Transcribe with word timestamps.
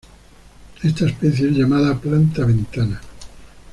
Esta 0.81 1.05
especie 1.05 1.49
es 1.49 1.55
llamada 1.57 1.93
"planta 1.95 2.43
ventana". 2.43 2.99